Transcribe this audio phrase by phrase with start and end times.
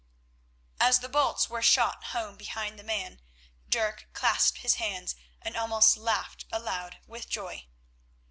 [0.79, 3.21] As the bolts were shot home behind the man
[3.69, 7.67] Dirk clasped his hands and almost laughed aloud with joy.